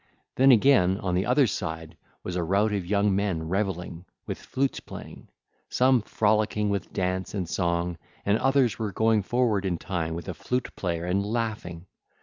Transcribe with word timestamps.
Then 0.35 0.51
again 0.51 0.97
on 0.97 1.13
the 1.13 1.27
other 1.27 1.45
side 1.45 1.95
was 2.23 2.35
a 2.35 2.41
rout 2.41 2.73
of 2.73 2.87
young 2.87 3.15
men 3.15 3.47
revelling, 3.47 4.05
with 4.25 4.39
flutes 4.41 4.79
playing; 4.79 5.29
some 5.69 6.01
frolicking 6.01 6.69
with 6.71 6.91
dance 6.91 7.35
and 7.35 7.47
song, 7.47 7.99
and 8.25 8.39
others 8.39 8.79
were 8.79 8.91
going 8.91 9.21
forward 9.21 9.63
in 9.63 9.77
time 9.77 10.15
with 10.15 10.27
a 10.27 10.33
flute 10.33 10.75
player 10.75 11.05
and 11.05 11.23
laughing. 11.23 11.85